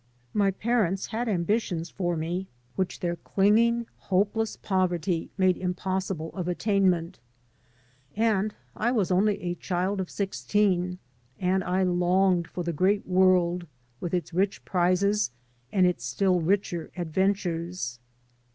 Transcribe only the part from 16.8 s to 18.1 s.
adventures.